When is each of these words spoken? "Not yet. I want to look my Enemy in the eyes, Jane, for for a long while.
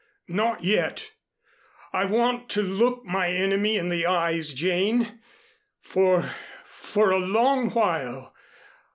"Not 0.33 0.63
yet. 0.63 1.11
I 1.93 2.05
want 2.05 2.49
to 2.49 2.63
look 2.63 3.05
my 3.05 3.27
Enemy 3.27 3.77
in 3.77 3.89
the 3.89 4.07
eyes, 4.07 4.51
Jane, 4.51 5.19
for 5.79 6.27
for 6.65 7.11
a 7.11 7.19
long 7.19 7.69
while. 7.69 8.33